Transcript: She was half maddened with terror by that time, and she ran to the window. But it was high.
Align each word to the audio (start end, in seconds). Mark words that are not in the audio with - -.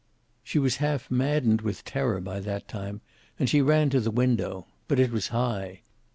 She 0.43 0.57
was 0.57 0.77
half 0.77 1.11
maddened 1.11 1.61
with 1.61 1.85
terror 1.85 2.19
by 2.19 2.39
that 2.39 2.67
time, 2.67 3.01
and 3.37 3.47
she 3.47 3.61
ran 3.61 3.91
to 3.91 3.99
the 3.99 4.09
window. 4.09 4.65
But 4.87 4.99
it 4.99 5.11
was 5.11 5.27
high. 5.27 5.81